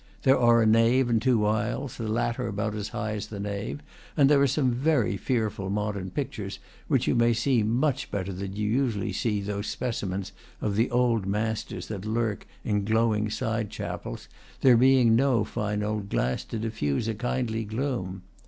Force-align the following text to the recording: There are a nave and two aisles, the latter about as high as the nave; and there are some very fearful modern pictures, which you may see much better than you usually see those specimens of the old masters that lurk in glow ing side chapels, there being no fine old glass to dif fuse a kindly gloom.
There 0.23 0.39
are 0.39 0.63
a 0.63 0.65
nave 0.65 1.11
and 1.11 1.21
two 1.21 1.45
aisles, 1.45 1.97
the 1.97 2.07
latter 2.07 2.47
about 2.47 2.73
as 2.73 2.87
high 2.87 3.11
as 3.13 3.27
the 3.27 3.39
nave; 3.39 3.81
and 4.17 4.31
there 4.31 4.41
are 4.41 4.47
some 4.47 4.71
very 4.71 5.15
fearful 5.15 5.69
modern 5.69 6.09
pictures, 6.09 6.57
which 6.87 7.05
you 7.05 7.13
may 7.13 7.33
see 7.33 7.61
much 7.61 8.09
better 8.09 8.33
than 8.33 8.55
you 8.55 8.67
usually 8.67 9.13
see 9.13 9.41
those 9.41 9.67
specimens 9.67 10.31
of 10.59 10.75
the 10.75 10.89
old 10.89 11.27
masters 11.27 11.87
that 11.89 12.03
lurk 12.03 12.47
in 12.63 12.83
glow 12.83 13.13
ing 13.13 13.29
side 13.29 13.69
chapels, 13.69 14.27
there 14.61 14.75
being 14.75 15.15
no 15.15 15.43
fine 15.43 15.83
old 15.83 16.09
glass 16.09 16.43
to 16.45 16.57
dif 16.57 16.73
fuse 16.77 17.07
a 17.07 17.13
kindly 17.13 17.63
gloom. 17.63 18.23